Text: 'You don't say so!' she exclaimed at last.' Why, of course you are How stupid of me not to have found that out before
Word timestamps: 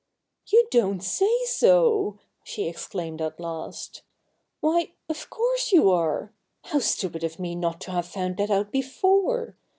'You 0.51 0.67
don't 0.71 1.03
say 1.03 1.29
so!' 1.45 2.17
she 2.43 2.67
exclaimed 2.67 3.21
at 3.21 3.39
last.' 3.39 4.01
Why, 4.59 4.93
of 5.07 5.29
course 5.29 5.71
you 5.71 5.91
are 5.91 6.33
How 6.63 6.79
stupid 6.79 7.23
of 7.23 7.37
me 7.37 7.53
not 7.53 7.79
to 7.81 7.91
have 7.91 8.07
found 8.07 8.37
that 8.37 8.49
out 8.49 8.71
before 8.71 9.55